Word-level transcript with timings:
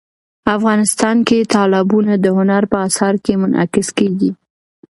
افغانستان 0.55 1.17
کې 1.27 1.47
تالابونه 1.53 2.13
د 2.19 2.25
هنر 2.37 2.63
په 2.71 2.77
اثار 2.87 3.13
کې 3.25 3.33
منعکس 3.41 3.87
کېږي. 3.97 4.31